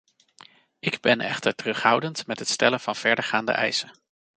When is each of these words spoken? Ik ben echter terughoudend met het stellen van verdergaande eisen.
Ik 0.79 0.99
ben 1.01 1.21
echter 1.21 1.55
terughoudend 1.55 2.27
met 2.27 2.39
het 2.39 2.47
stellen 2.49 2.79
van 2.79 2.95
verdergaande 2.95 3.51
eisen. 3.51 3.91